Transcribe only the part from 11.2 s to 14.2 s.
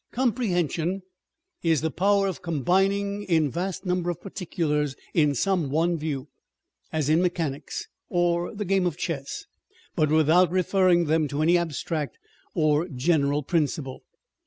to any abstract or general principle.